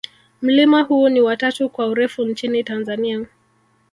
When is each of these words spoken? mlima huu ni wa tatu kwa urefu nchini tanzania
mlima 0.41 0.81
huu 0.81 1.09
ni 1.09 1.21
wa 1.21 1.37
tatu 1.37 1.69
kwa 1.69 1.87
urefu 1.87 2.25
nchini 2.25 2.63
tanzania 2.63 3.25